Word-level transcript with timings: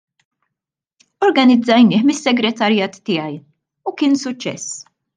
Organizzajnieh 1.27 2.07
mis-Segretarjat 2.09 2.99
tiegħi 3.11 3.39
u 3.93 3.97
kien 4.03 4.21
suċċess. 4.27 4.87